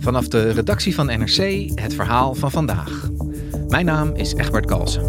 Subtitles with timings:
[0.00, 3.08] Vanaf de redactie van NRC het verhaal van vandaag.
[3.68, 5.02] Mijn naam is Egbert Kalsen.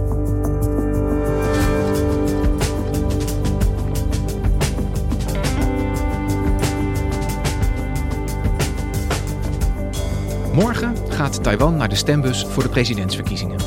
[10.54, 13.58] Morgen gaat Taiwan naar de stembus voor de presidentsverkiezingen.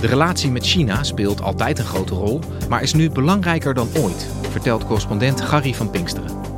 [0.00, 4.26] De relatie met China speelt altijd een grote rol, maar is nu belangrijker dan ooit,
[4.50, 6.55] vertelt correspondent Gary van Pinksteren.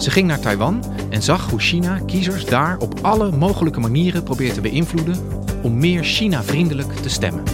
[0.00, 4.54] Ze ging naar Taiwan en zag hoe China kiezers daar op alle mogelijke manieren probeert
[4.54, 5.16] te beïnvloeden
[5.62, 7.44] om meer China-vriendelijk te stemmen.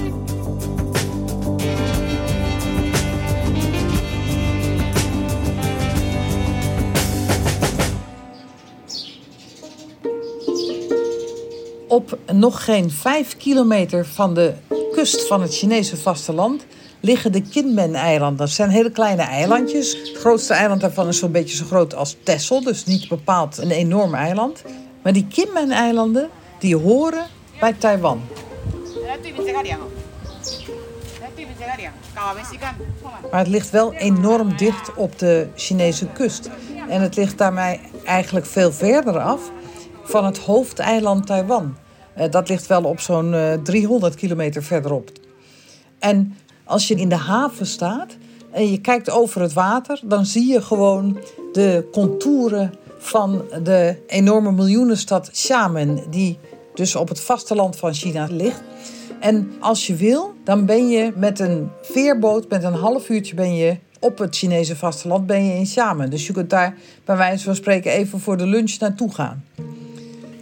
[11.88, 14.54] Op nog geen vijf kilometer van de
[14.92, 16.66] kust van het Chinese vasteland
[17.06, 18.36] liggen de Kinmen-eilanden.
[18.36, 19.92] Dat zijn hele kleine eilandjes.
[19.92, 23.70] Het grootste eiland daarvan is zo'n beetje zo groot als Texel, dus niet bepaald een
[23.70, 24.62] enorm eiland.
[25.02, 27.26] Maar die Kinmen-eilanden, die horen
[27.60, 28.20] bij Taiwan.
[33.30, 36.50] Maar het ligt wel enorm dicht op de Chinese kust.
[36.88, 39.40] En het ligt daarmee eigenlijk veel verder af
[40.04, 41.76] van het hoofdeiland Taiwan.
[42.18, 45.10] Uh, dat ligt wel op zo'n uh, 300 kilometer verderop.
[45.98, 48.16] En als je in de haven staat
[48.50, 51.18] en je kijkt over het water, dan zie je gewoon
[51.52, 56.38] de contouren van de enorme miljoenenstad Xiamen, die
[56.74, 58.62] dus op het vasteland van China ligt.
[59.20, 63.54] En als je wil, dan ben je met een veerboot, met een half uurtje ben
[63.54, 66.10] je op het Chinese vasteland, ben je in Xiamen.
[66.10, 69.44] Dus je kunt daar bij wijze van spreken even voor de lunch naartoe gaan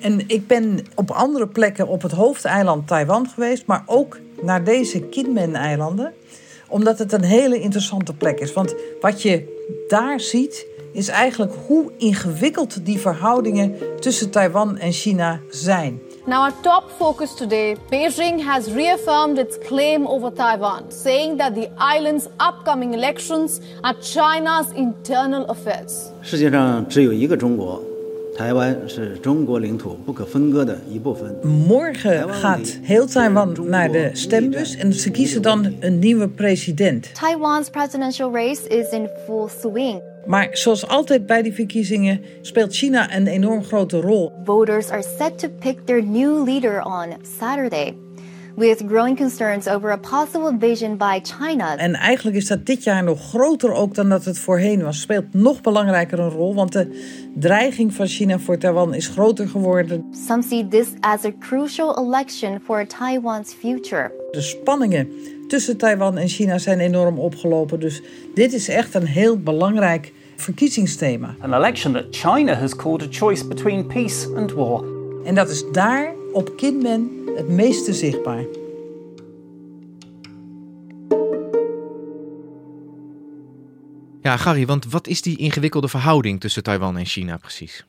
[0.04, 5.00] En ik ben op andere plekken op het hoofdeiland Taiwan geweest, maar ook naar deze
[5.00, 6.14] Kinmen-eilanden,
[6.68, 8.54] omdat het een hele interessante plek is.
[8.54, 9.58] Want wat je
[9.88, 16.02] daar ziet, is eigenlijk hoe ingewikkeld die verhoudingen tussen Taiwan en China zijn.
[16.26, 21.70] Now, our top focus today Beijing has reaffirmed its claim over Taiwan, saying that the
[21.98, 26.12] island's upcoming elections are China's internal affairs.
[26.22, 27.82] 世界上只有一个中国。
[31.67, 37.15] Morgen gaat heel Taiwan naar de stembus en ze kiezen dan een nieuwe president.
[37.15, 40.03] Taiwan's presidential race is in full swing.
[40.27, 44.33] Maar zoals altijd bij die verkiezingen speelt China een enorm grote rol.
[44.45, 47.07] Voters are set to pick their new leader on
[47.39, 47.95] Saturday.
[48.57, 51.77] With growing concerns over a possible invasion by China.
[51.77, 55.01] En eigenlijk is dat dit jaar nog groter ook dan dat het voorheen was.
[55.01, 57.03] Speelt nog belangrijker een rol, want de
[57.35, 60.05] dreiging van China voor Taiwan is groter geworden.
[60.27, 64.13] Some see this as a crucial election for Taiwan's future.
[64.31, 65.09] De spanningen
[65.49, 67.81] tussen Taiwan en China zijn enorm opgelopen.
[67.81, 68.03] Dus
[68.35, 71.35] dit is echt een heel belangrijk verkiezingsthema.
[71.41, 74.85] An election that China has called a choice between peace and war.
[75.25, 78.45] En dat is daar op Kinmen het meeste zichtbaar.
[84.23, 87.85] Ja, Gary, want wat is die ingewikkelde verhouding tussen Taiwan en China precies?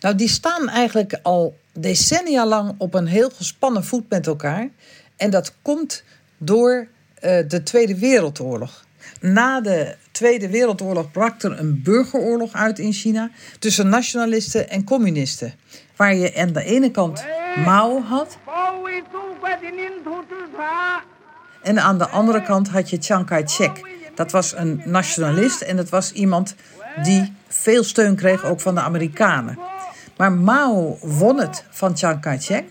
[0.00, 4.70] Nou, die staan eigenlijk al decennia lang op een heel gespannen voet met elkaar.
[5.16, 6.04] En dat komt
[6.38, 6.88] door
[7.24, 8.83] uh, de Tweede Wereldoorlog.
[9.24, 15.54] Na de Tweede Wereldoorlog brak er een burgeroorlog uit in China tussen nationalisten en communisten.
[15.96, 17.24] Waar je aan de ene kant
[17.64, 18.38] Mao had.
[21.62, 23.88] En aan de andere kant had je Chiang Kai-shek.
[24.14, 26.54] Dat was een nationalist en dat was iemand
[27.02, 29.58] die veel steun kreeg ook van de Amerikanen.
[30.16, 32.64] Maar Mao won het van Chiang Kai-shek.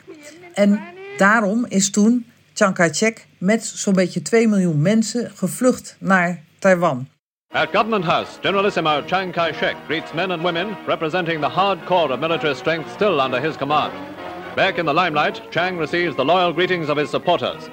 [0.53, 0.81] En
[1.17, 7.07] daarom is toen Chiang Kai-shek met zo'n beetje 2 miljoen mensen gevlucht naar Taiwan.
[7.51, 12.19] At Government House, Generalissimo Chiang Kai-shek greets men and women representing the hard core of
[12.19, 13.91] military strength still under his command.
[14.55, 17.63] Back in the limelight, Chiang receives the loyal greetings of his supporters.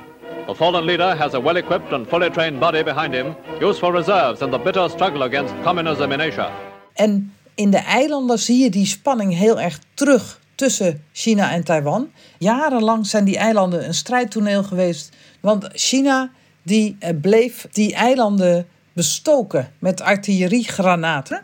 [0.46, 4.50] The fallen leader has a well-equipped and fully trained body behind him, useful reserves in
[4.50, 6.50] the bitter struggle against communism in Asia.
[6.92, 12.10] En in de eilanden zie je die spanning heel erg terug tussen China en Taiwan.
[12.38, 15.10] Jarenlang zijn die eilanden een strijdtoneel geweest,
[15.40, 16.30] want China
[16.62, 21.42] die eh, bleef die eilanden bestoken met artilleriegranaten.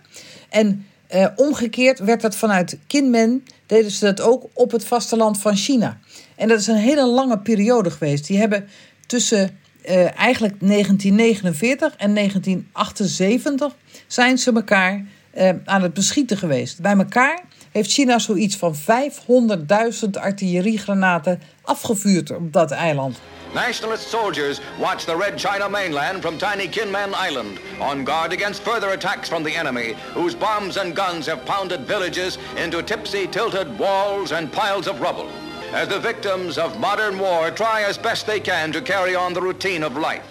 [0.49, 5.57] En eh, omgekeerd werd dat vanuit Kinmen, deden ze dat ook op het vasteland van
[5.57, 5.99] China.
[6.35, 8.27] En dat is een hele lange periode geweest.
[8.27, 8.69] Die hebben
[9.07, 13.77] tussen eh, eigenlijk 1949 en 1978
[14.07, 16.81] zijn ze elkaar eh, aan het beschieten geweest.
[16.81, 17.45] Bij elkaar
[17.77, 23.21] heeft China zoiets van 500.000 artilleriegranaten afgevuurd op dat eiland.
[23.55, 28.91] Nationalist soldiers watch the Red China mainland from tiny Kinmen Island, on guard against further
[28.91, 34.33] attacks from the enemy, whose bombs and guns have pounded villages into tipsy, tilted walls
[34.33, 35.29] and piles of rubble.
[35.75, 39.41] As the victims of modern war try as best they can to carry on the
[39.41, 40.25] routine of life.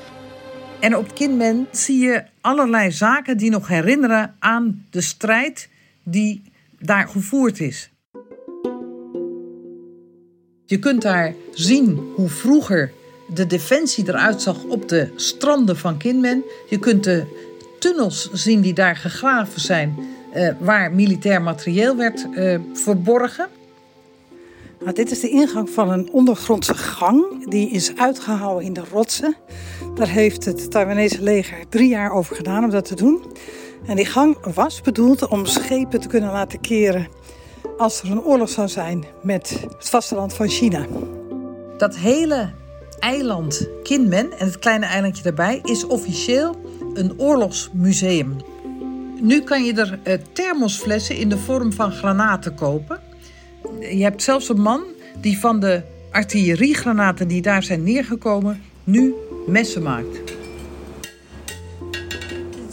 [0.80, 5.70] En op Kinmen zie je allerlei zaken die nog herinneren aan de strijd
[6.04, 6.54] die
[6.86, 7.90] daar gevoerd is.
[10.66, 12.92] Je kunt daar zien hoe vroeger
[13.34, 16.44] de defensie eruit zag op de stranden van Kinmen.
[16.70, 17.24] Je kunt de
[17.80, 19.96] tunnels zien die daar gegraven zijn,
[20.34, 23.48] eh, waar militair materieel werd eh, verborgen.
[24.80, 27.50] Nou, dit is de ingang van een ondergrondse gang.
[27.50, 29.36] Die is uitgehouden in de rotsen.
[29.96, 33.22] Daar heeft het Taiwanese leger drie jaar over gedaan om dat te doen.
[33.88, 37.08] En die gang was bedoeld om schepen te kunnen laten keren
[37.78, 40.86] als er een oorlog zou zijn met het vasteland van China.
[41.78, 42.52] Dat hele
[43.00, 46.56] eiland Kinmen en het kleine eilandje daarbij is officieel
[46.94, 48.36] een oorlogsmuseum.
[49.22, 53.00] Nu kan je er eh, thermosflessen in de vorm van granaten kopen.
[53.80, 54.84] Je hebt zelfs een man
[55.22, 55.82] die van de
[56.12, 59.14] artilleriegranaten die daar zijn neergekomen nu
[59.48, 60.45] messen maakt.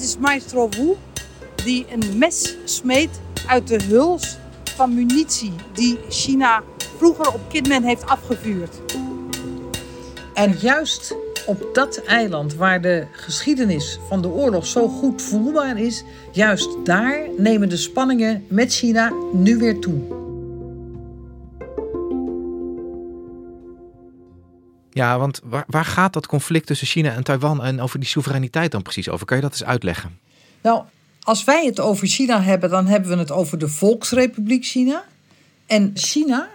[0.03, 0.95] Is Maestro Wu
[1.65, 4.37] die een mes smeet uit de huls
[4.75, 6.63] van munitie die China
[6.97, 8.81] vroeger op Kinmen heeft afgevuurd.
[10.35, 11.15] En juist
[11.47, 17.19] op dat eiland waar de geschiedenis van de oorlog zo goed voelbaar is, juist daar
[17.37, 20.22] nemen de spanningen met China nu weer toe.
[24.93, 28.71] Ja, want waar, waar gaat dat conflict tussen China en Taiwan en over die soevereiniteit
[28.71, 29.27] dan precies over?
[29.27, 30.19] Kan je dat eens uitleggen?
[30.63, 30.83] Nou,
[31.21, 35.05] als wij het over China hebben, dan hebben we het over de Volksrepubliek China.
[35.67, 36.49] En China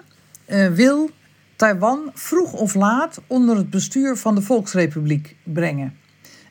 [0.47, 1.09] uh, wil
[1.55, 5.97] Taiwan vroeg of laat onder het bestuur van de Volksrepubliek brengen.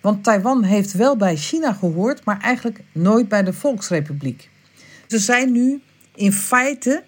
[0.00, 4.50] Want Taiwan heeft wel bij China gehoord, maar eigenlijk nooit bij de Volksrepubliek.
[5.06, 5.82] Ze zijn nu
[6.14, 7.04] in feite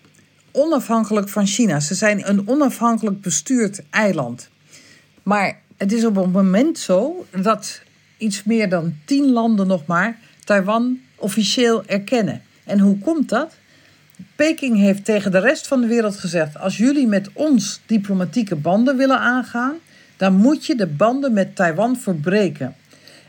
[0.53, 1.81] onafhankelijk van China.
[1.81, 4.51] Ze zijn een onafhankelijk bestuurd eiland.
[5.29, 7.81] Maar het is op het moment zo dat
[8.17, 12.43] iets meer dan tien landen nog maar Taiwan officieel erkennen.
[12.65, 13.55] En hoe komt dat?
[14.37, 18.97] Peking heeft tegen de rest van de wereld gezegd: als jullie met ons diplomatieke banden
[18.97, 19.75] willen aangaan,
[20.17, 22.75] dan moet je de banden met Taiwan verbreken.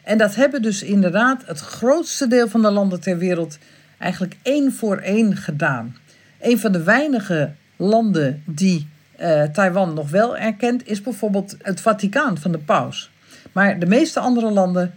[0.04, 3.57] En dat hebben dus inderdaad het grootste deel van de landen ter wereld
[3.98, 5.96] eigenlijk één voor één gedaan.
[6.41, 8.88] Een van de weinige landen die
[9.21, 13.11] uh, Taiwan nog wel erkent, is bijvoorbeeld het Vaticaan van de paus.
[13.51, 14.93] Maar de meeste andere landen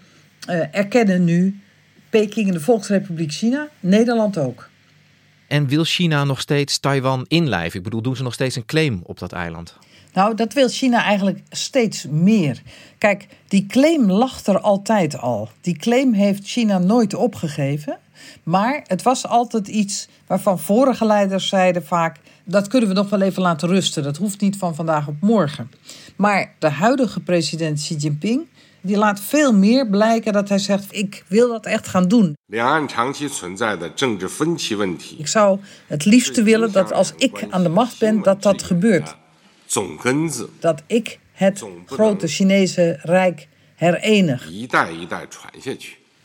[0.49, 1.61] uh, erkennen nu
[2.11, 4.71] Peking en de Volksrepubliek China, Nederland ook.
[5.49, 7.79] En wil China nog steeds Taiwan inlijven?
[7.79, 9.79] Ik bedoel, doen ze nog steeds een claim op dat eiland?
[10.13, 12.63] Nou, dat wil China eigenlijk steeds meer.
[12.99, 15.49] Kijk, die claim lag er altijd al.
[15.61, 17.99] Die claim heeft China nooit opgegeven.
[18.43, 23.21] Maar het was altijd iets waarvan vorige leiders zeiden vaak: dat kunnen we nog wel
[23.21, 24.03] even laten rusten.
[24.03, 25.71] Dat hoeft niet van vandaag op morgen.
[26.17, 28.47] Maar de huidige president Xi Jinping
[28.81, 32.37] die laat veel meer blijken dat hij zegt: Ik wil dat echt gaan doen.
[35.19, 39.17] Ik zou het liefste willen dat als ik aan de macht ben, dat dat gebeurt.
[40.61, 44.49] Dat ik het grote Chinese Rijk herenig.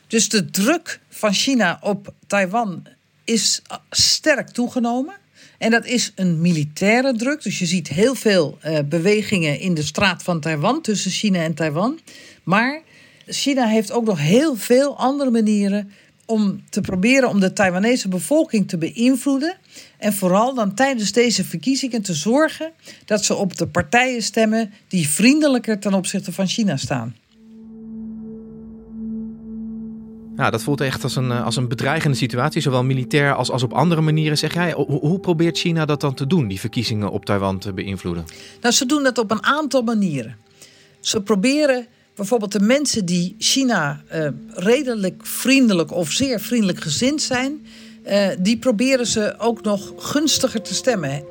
[0.06, 2.86] Dus de druk van China op Taiwan
[3.24, 5.14] is sterk toegenomen.
[5.58, 7.42] En dat is een militaire druk.
[7.42, 11.54] Dus je ziet heel veel uh, bewegingen in de straat van Taiwan tussen China en
[11.54, 11.98] Taiwan.
[12.42, 12.82] Maar
[13.26, 15.92] China heeft ook nog heel veel andere manieren
[16.26, 19.56] om te proberen om de Taiwanese bevolking te beïnvloeden.
[19.98, 22.72] En vooral dan tijdens deze verkiezingen te zorgen
[23.04, 27.16] dat ze op de partijen stemmen die vriendelijker ten opzichte van China staan.
[30.38, 33.72] Ja, dat voelt echt als een, als een bedreigende situatie, zowel militair als, als op
[33.72, 34.38] andere manieren.
[34.38, 38.24] Zeg jij, hoe, probeert China dat dan te doen, die verkiezingen op Taiwan te beïnvloeden?
[38.60, 40.36] Nou, ze doen dat op een aantal manieren.
[41.00, 47.66] Ze proberen bijvoorbeeld de mensen die China uh, redelijk vriendelijk of zeer vriendelijk gezind zijn,
[48.06, 51.24] uh, die proberen ze ook nog gunstiger te stemmen.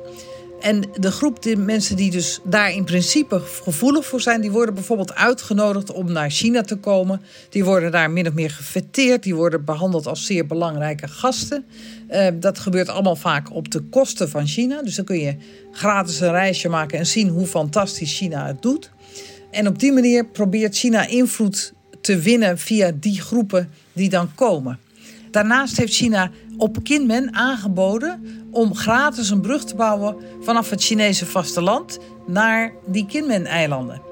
[0.60, 4.74] En de groep de mensen die dus daar in principe gevoelig voor zijn, die worden
[4.74, 7.22] bijvoorbeeld uitgenodigd om naar China te komen.
[7.48, 11.64] Die worden daar min of meer gefeteerd, die worden behandeld als zeer belangrijke gasten.
[12.10, 14.82] Uh, dat gebeurt allemaal vaak op de kosten van China.
[14.82, 15.36] Dus dan kun je
[15.72, 18.90] gratis een reisje maken en zien hoe fantastisch China het doet.
[19.50, 24.78] En op die manier probeert China invloed te winnen via die groepen die dan komen.
[25.30, 31.26] Daarnaast heeft China op Kinmen aangeboden om gratis een brug te bouwen vanaf het Chinese
[31.26, 34.02] vasteland naar die Kinmen-eilanden.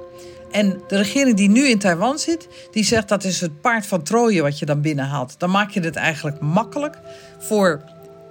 [0.50, 4.02] En de regering die nu in Taiwan zit, die zegt dat is het paard van
[4.02, 5.34] Troje wat je dan binnenhaalt.
[5.38, 6.98] Dan maak je het eigenlijk makkelijk
[7.38, 7.82] voor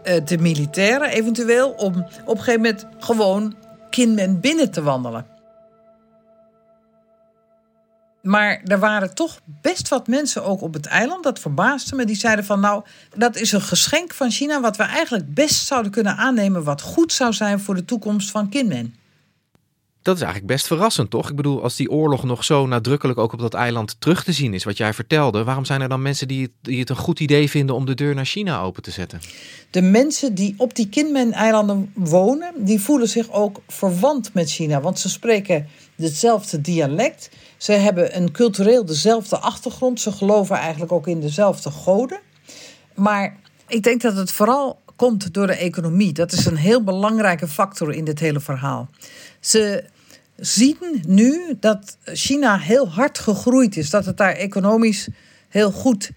[0.03, 3.55] eh, de militairen eventueel om op een gegeven moment gewoon
[3.89, 5.25] Kinmen binnen te wandelen.
[8.25, 11.23] Maar er waren toch best wat mensen ook op het eiland.
[11.23, 12.05] Dat verbaasde me.
[12.05, 12.83] Die zeiden van nou,
[13.15, 14.61] dat is een geschenk van China...
[14.61, 16.63] wat we eigenlijk best zouden kunnen aannemen...
[16.63, 18.95] wat goed zou zijn voor de toekomst van Kinmen.
[20.01, 21.29] Dat is eigenlijk best verrassend, toch?
[21.29, 24.53] Ik bedoel, als die oorlog nog zo nadrukkelijk ook op dat eiland terug te zien
[24.53, 27.19] is, wat jij vertelde, waarom zijn er dan mensen die het, die het een goed
[27.19, 29.19] idee vinden om de deur naar China open te zetten?
[29.69, 34.99] De mensen die op die Kinmen-eilanden wonen, die voelen zich ook verwant met China, want
[34.99, 37.29] ze spreken hetzelfde dialect.
[37.57, 40.01] Ze hebben een cultureel dezelfde achtergrond.
[40.01, 42.19] Ze geloven eigenlijk ook in dezelfde goden.
[42.93, 46.13] Maar ik denk dat het vooral komt door de economie.
[46.13, 48.89] Dat is een heel belangrijke factor in dit hele verhaal.
[49.39, 49.83] Ze
[50.35, 53.89] zien nu dat China heel hard gegroeid is.
[53.89, 55.07] Dat het daar economisch
[55.49, 56.11] heel goed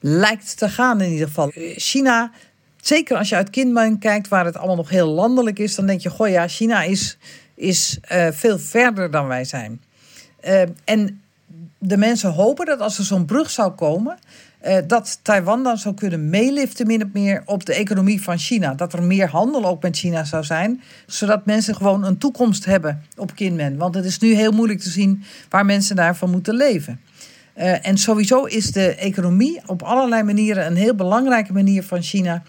[0.00, 1.50] lijkt te gaan in ieder geval.
[1.76, 2.32] China,
[2.80, 6.00] zeker als je uit Kinmen kijkt, waar het allemaal nog heel landelijk is, dan denk
[6.00, 7.18] je: goh ja, China is,
[7.54, 9.82] is uh, veel verder dan wij zijn.
[10.44, 11.20] Uh, en
[11.78, 14.18] de mensen hopen dat als er zo'n brug zou komen,
[14.66, 18.74] uh, dat Taiwan dan zou kunnen meeliften min of meer op de economie van China.
[18.74, 23.02] Dat er meer handel ook met China zou zijn, zodat mensen gewoon een toekomst hebben
[23.16, 23.76] op Kinmen.
[23.76, 27.00] Want het is nu heel moeilijk te zien waar mensen daarvan moeten leven.
[27.56, 32.42] Uh, en sowieso is de economie op allerlei manieren een heel belangrijke manier van China,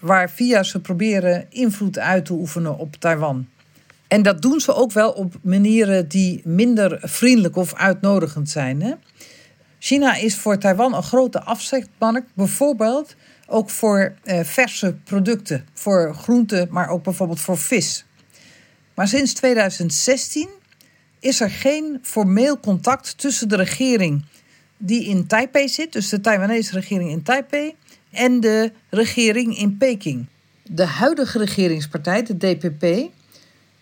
[0.00, 3.46] waar via ze proberen invloed uit te oefenen op Taiwan.
[4.08, 8.82] En dat doen ze ook wel op manieren die minder vriendelijk of uitnodigend zijn.
[8.82, 8.92] Hè?
[9.78, 13.14] China is voor Taiwan een grote afzetmarkt, bijvoorbeeld
[13.46, 18.04] ook voor eh, verse producten, voor groenten, maar ook bijvoorbeeld voor vis.
[18.94, 20.48] Maar sinds 2016
[21.20, 24.24] is er geen formeel contact tussen de regering
[24.76, 27.74] die in Taipei zit, dus de Taiwanese regering in Taipei,
[28.10, 30.26] en de regering in Peking.
[30.62, 33.10] De huidige regeringspartij, de DPP,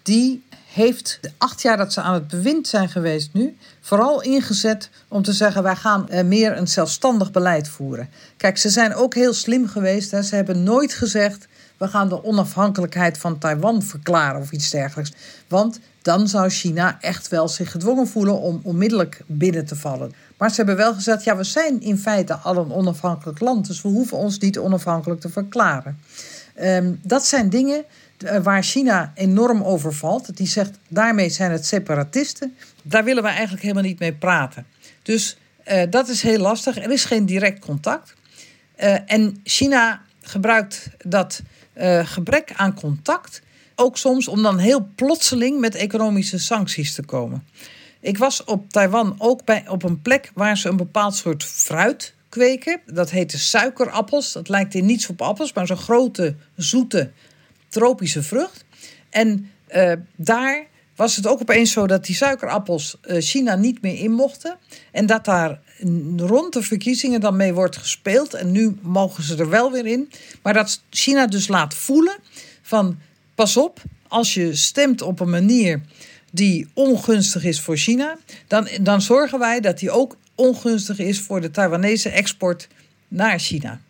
[0.04, 0.42] die
[0.72, 5.22] heeft de acht jaar dat ze aan het bewind zijn geweest nu, vooral ingezet om
[5.22, 8.08] te zeggen: wij gaan eh, meer een zelfstandig beleid voeren.
[8.36, 10.10] Kijk, ze zijn ook heel slim geweest.
[10.10, 10.22] Hè.
[10.22, 11.46] Ze hebben nooit gezegd:
[11.76, 15.12] we gaan de onafhankelijkheid van Taiwan verklaren of iets dergelijks.
[15.48, 20.12] Want dan zou China echt wel zich gedwongen voelen om onmiddellijk binnen te vallen.
[20.38, 23.82] Maar ze hebben wel gezegd: ja, we zijn in feite al een onafhankelijk land, dus
[23.82, 25.98] we hoeven ons niet onafhankelijk te verklaren.
[26.60, 27.84] Um, dat zijn dingen
[28.42, 30.36] waar China enorm over valt.
[30.36, 32.56] Die zegt, daarmee zijn het separatisten.
[32.82, 34.66] Daar willen we eigenlijk helemaal niet mee praten.
[35.02, 35.36] Dus
[35.68, 36.76] uh, dat is heel lastig.
[36.76, 38.14] Er is geen direct contact.
[38.82, 41.42] Uh, en China gebruikt dat
[42.04, 43.42] gebrek aan contact
[43.74, 47.44] ook soms om dan heel plotseling met economische sancties te komen.
[48.00, 52.14] Ik was op Taiwan ook bij, op een plek waar ze een bepaald soort fruit
[52.28, 52.80] kweken.
[52.86, 54.32] Dat heette suikerappels.
[54.32, 57.10] Dat lijkt in niets op appels, maar zo'n grote, zoete
[57.74, 58.64] tropische vrucht.
[59.10, 60.66] En uh, daar
[60.96, 64.56] was het ook opeens zo dat die suikerappels uh, China niet meer in mochten.
[64.92, 65.60] En dat daar
[66.16, 68.34] rond de verkiezingen dan mee wordt gespeeld.
[68.34, 70.10] En nu mogen ze er wel weer in.
[70.42, 72.16] Maar dat China dus laat voelen
[72.62, 72.98] van
[73.34, 75.80] pas op, als je stemt op een manier
[76.30, 81.40] die ongunstig is voor China, dan, dan zorgen wij dat die ook ongunstig is voor
[81.40, 82.68] de Taiwanese export
[83.08, 83.80] naar China.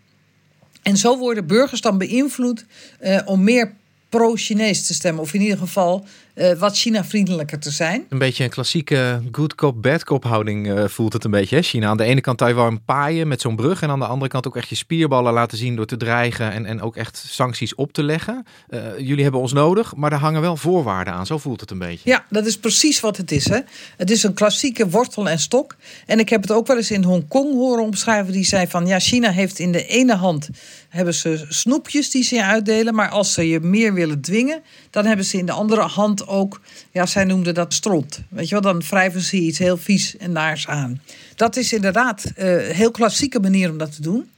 [0.85, 2.65] En zo worden burgers dan beïnvloed
[3.01, 3.75] uh, om meer
[4.09, 5.23] pro-Chinees te stemmen.
[5.23, 8.05] Of in ieder geval uh, wat China vriendelijker te zijn.
[8.09, 11.63] Een beetje een klassieke good cop, bad cop houding uh, voelt het een beetje, hè,
[11.63, 11.89] China.
[11.89, 14.57] Aan de ene kant Taiwan paaien met zo'n brug en aan de andere kant ook
[14.57, 18.03] echt je spierballen laten zien door te dreigen en, en ook echt sancties op te
[18.03, 18.47] leggen.
[18.69, 21.27] Uh, jullie hebben ons nodig, maar daar hangen wel voorwaarden aan.
[21.27, 22.11] Zo voelt het een beetje.
[22.11, 23.49] Ja, dat is precies wat het is.
[23.49, 23.61] Hè.
[23.97, 25.77] Het is een klassieke wortel en stok.
[26.07, 28.33] En ik heb het ook wel eens in Hongkong horen omschrijven.
[28.33, 30.49] Die zei van ja, China heeft in de ene hand
[30.95, 32.95] hebben ze snoepjes die ze je uitdelen.
[32.95, 36.61] Maar als ze je meer willen dwingen, dan hebben ze in de andere hand ook,
[36.91, 38.21] ja, zij noemden dat stront.
[38.29, 41.01] Weet je wel, dan wrijven ze iets heel vies en naars aan.
[41.37, 44.31] Dat is inderdaad een uh, heel klassieke manier om dat te doen.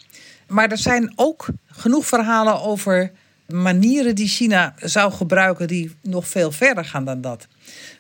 [0.47, 3.13] Maar er zijn ook genoeg verhalen over
[3.47, 7.47] manieren die China zou gebruiken die nog veel verder gaan dan dat.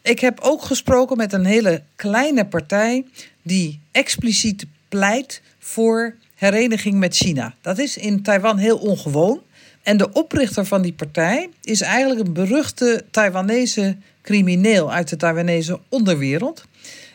[0.02, 3.04] Ik heb ook gesproken met een hele kleine partij
[3.42, 7.54] die expliciet pleit voor hereniging met China.
[7.60, 9.40] Dat is in Taiwan heel ongewoon.
[9.86, 15.80] En de oprichter van die partij is eigenlijk een beruchte Taiwanese crimineel uit de Taiwanese
[15.88, 16.64] onderwereld.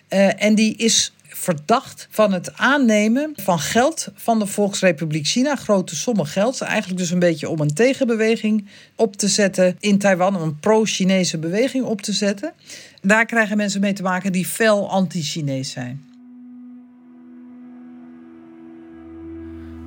[0.09, 5.55] Uh, en die is verdacht van het aannemen van geld van de Volksrepubliek China.
[5.55, 6.61] Grote sommen geld.
[6.61, 10.35] Eigenlijk dus een beetje om een tegenbeweging op te zetten in Taiwan.
[10.35, 12.53] Om een pro-Chinese beweging op te zetten.
[13.01, 16.10] Daar krijgen mensen mee te maken die fel anti-Chinees zijn.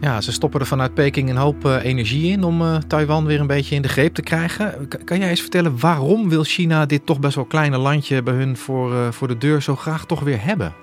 [0.05, 3.41] Ja, ze stoppen er vanuit Peking een hoop uh, energie in om uh, Taiwan weer
[3.41, 4.89] een beetje in de greep te krijgen.
[5.05, 8.57] Kan jij eens vertellen waarom wil China dit toch best wel kleine landje bij hun
[8.57, 10.75] voor, uh, voor de deur zo graag toch weer hebben?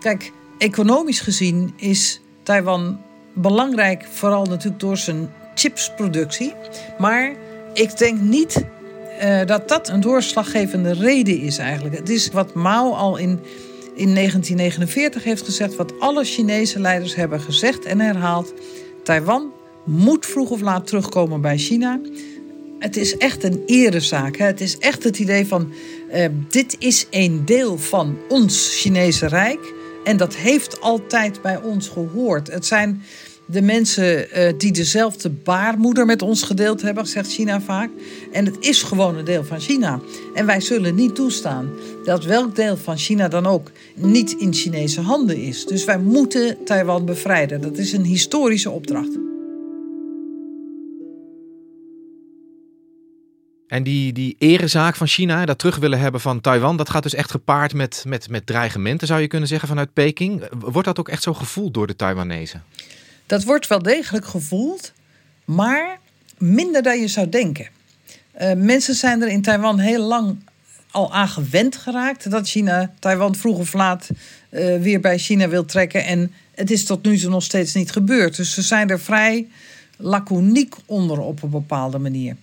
[0.00, 3.00] Kijk, economisch gezien is Taiwan
[3.34, 6.54] belangrijk, vooral natuurlijk door zijn chipsproductie.
[6.98, 7.34] Maar
[7.72, 8.64] ik denk niet
[9.46, 11.96] dat dat een doorslaggevende reden is eigenlijk.
[11.96, 13.40] Het is wat Mao al in
[13.98, 18.54] in 1949 heeft gezegd wat alle Chinese leiders hebben gezegd en herhaald.
[19.02, 19.52] Taiwan
[19.84, 22.00] moet vroeg of laat terugkomen bij China.
[22.78, 24.36] Het is echt een erezaak.
[24.36, 24.44] Hè?
[24.44, 25.72] Het is echt het idee van
[26.14, 29.74] uh, dit is een deel van ons Chinese Rijk.
[30.04, 32.52] En dat heeft altijd bij ons gehoord.
[32.52, 33.02] Het zijn
[33.50, 37.90] de mensen uh, die dezelfde baarmoeder met ons gedeeld hebben, zegt China vaak.
[38.32, 40.00] En het is gewoon een deel van China.
[40.34, 41.70] En wij zullen niet toestaan
[42.04, 45.66] dat welk deel van China dan ook niet in Chinese handen is.
[45.66, 47.60] Dus wij moeten Taiwan bevrijden.
[47.60, 49.18] Dat is een historische opdracht.
[53.66, 57.14] En die, die erezaak van China, dat terug willen hebben van Taiwan, dat gaat dus
[57.14, 60.42] echt gepaard met, met, met dreigementen, zou je kunnen zeggen, vanuit Peking.
[60.58, 62.60] Wordt dat ook echt zo gevoeld door de Taiwanese?
[63.28, 64.92] Dat wordt wel degelijk gevoeld,
[65.44, 65.98] maar
[66.38, 67.66] minder dan je zou denken.
[68.40, 70.36] Uh, mensen zijn er in Taiwan heel lang
[70.90, 74.08] al aan gewend geraakt dat China Taiwan vroeg of laat
[74.50, 76.04] uh, weer bij China wil trekken.
[76.04, 78.36] En het is tot nu toe nog steeds niet gebeurd.
[78.36, 79.48] Dus ze zijn er vrij
[79.96, 82.36] laconiek onder op een bepaalde manier.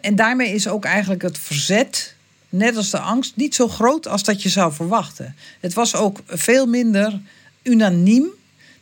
[0.00, 2.14] En daarmee is ook eigenlijk het verzet,
[2.48, 5.34] net als de angst, niet zo groot als dat je zou verwachten.
[5.60, 7.20] Het was ook veel minder
[7.62, 8.26] unaniem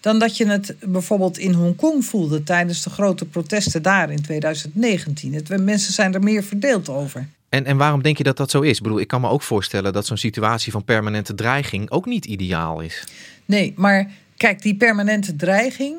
[0.04, 5.34] dan dat je het bijvoorbeeld in Hongkong voelde tijdens de grote protesten daar in 2019.
[5.34, 7.28] Het, mensen zijn er meer verdeeld over.
[7.48, 8.76] En, en waarom denk je dat dat zo is?
[8.76, 12.24] Ik bedoel, ik kan me ook voorstellen dat zo'n situatie van permanente dreiging ook niet
[12.24, 13.04] ideaal is.
[13.44, 15.96] Nee, maar kijk, die permanente dreiging,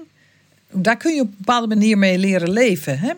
[0.71, 2.99] daar kun je op een bepaalde manier mee leren leven.
[2.99, 3.11] Hè?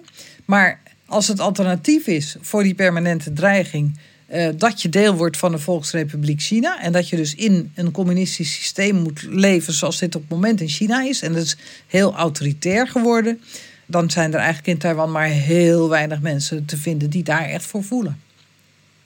[0.45, 3.99] Maar als het alternatief is voor die permanente dreiging
[4.33, 6.81] uh, dat je deel wordt van de Volksrepubliek China.
[6.81, 10.61] En dat je dus in een communistisch systeem moet leven zoals dit op het moment
[10.61, 11.21] in China is.
[11.21, 13.41] En dat is heel autoritair geworden.
[13.85, 17.65] Dan zijn er eigenlijk in Taiwan maar heel weinig mensen te vinden die daar echt
[17.65, 18.21] voor voelen.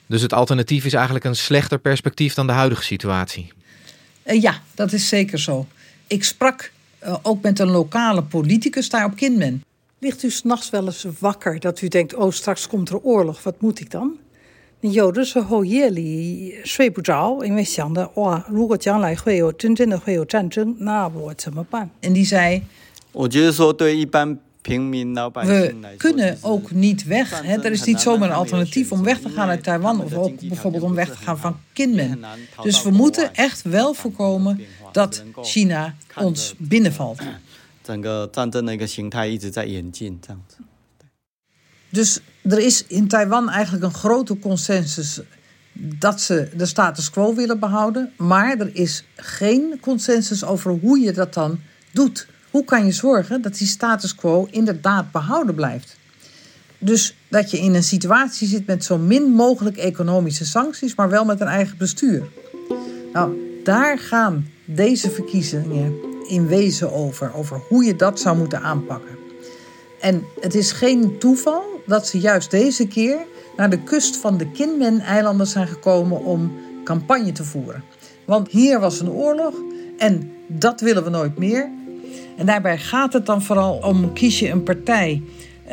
[0.07, 3.51] Dus het alternatief is eigenlijk een slechter perspectief dan de huidige situatie?
[4.25, 5.67] Uh, ja, dat is zeker zo.
[6.07, 6.71] Ik sprak
[7.03, 9.63] uh, ook met een lokale politicus daar op Kinmen.
[9.99, 13.62] Ligt u s'nachts wel eens wakker dat u denkt: oh, straks komt er oorlog, wat
[13.62, 14.17] moet ik dan?
[14.80, 21.90] 你有的时候夜里睡不着，因为想的哇，如果将来会有真正的会有战争，那我怎么办？
[22.02, 22.62] En die zei.
[23.12, 27.30] 我觉得说对一般 we kunnen ook niet weg.
[27.42, 27.56] Hè?
[27.62, 30.82] Er is niet zomaar een alternatief om weg te gaan uit Taiwan of ook bijvoorbeeld
[30.82, 32.20] om weg te gaan van Kinmen.
[32.62, 34.61] Dus we moeten echt wel voorkomen
[34.92, 37.18] dat China ons binnenvalt.
[37.85, 40.56] 整个战争的一个形态一直在演进，这样子。
[41.91, 45.21] Dus er is in Taiwan eigenlijk een grote consensus
[45.73, 48.12] dat ze de status quo willen behouden.
[48.17, 51.60] Maar er is geen consensus over hoe je dat dan
[51.91, 52.27] doet.
[52.51, 55.97] Hoe kan je zorgen dat die status quo inderdaad behouden blijft?
[56.77, 61.25] Dus dat je in een situatie zit met zo min mogelijk economische sancties, maar wel
[61.25, 62.23] met een eigen bestuur.
[63.13, 65.93] Nou, daar gaan deze verkiezingen
[66.27, 67.34] in wezen over.
[67.34, 69.17] Over hoe je dat zou moeten aanpakken.
[70.01, 73.17] En het is geen toeval dat ze juist deze keer
[73.58, 76.51] naar de kust van de Kinmen-eilanden zijn gekomen om
[76.84, 77.84] campagne te voeren.
[78.25, 79.54] Want hier was een oorlog
[79.97, 81.69] en dat willen we nooit meer.
[82.38, 85.23] En daarbij gaat het dan vooral om kies je een partij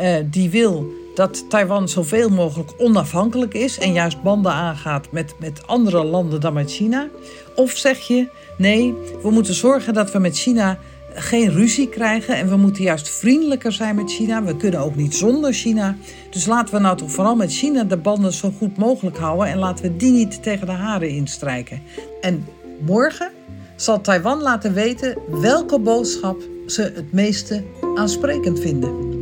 [0.01, 5.67] uh, die wil dat Taiwan zoveel mogelijk onafhankelijk is en juist banden aangaat met, met
[5.67, 7.09] andere landen dan met China.
[7.55, 10.79] Of zeg je nee, we moeten zorgen dat we met China
[11.15, 14.43] geen ruzie krijgen en we moeten juist vriendelijker zijn met China.
[14.43, 15.97] We kunnen ook niet zonder China.
[16.31, 19.59] Dus laten we nou toch vooral met China de banden zo goed mogelijk houden en
[19.59, 21.83] laten we die niet tegen de haren instrijken.
[22.21, 22.47] En
[22.81, 23.31] morgen
[23.77, 29.17] zal Taiwan laten weten welke boodschap ze het meeste aansprekend vinden.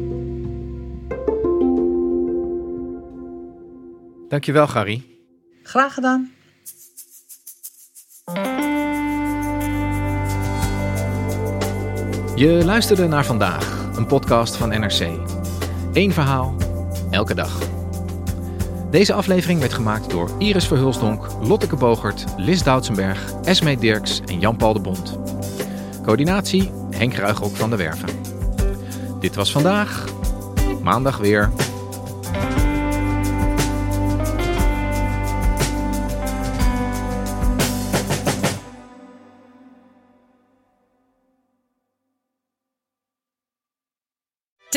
[4.28, 5.02] Dankjewel, Gary.
[5.62, 6.30] Graag gedaan.
[12.36, 15.08] Je luisterde naar vandaag, een podcast van NRC.
[15.92, 16.54] Eén verhaal,
[17.10, 17.58] elke dag.
[18.90, 24.72] Deze aflevering werd gemaakt door Iris Verhulsdonk, Lotteke Bogert, Lis Doutsenberg, Esme Dirks en Jan-Paul
[24.72, 25.18] de Bond.
[26.02, 28.08] Coördinatie Henk Ruigrok van de Werven.
[29.20, 30.04] Dit was vandaag,
[30.82, 31.50] maandag weer.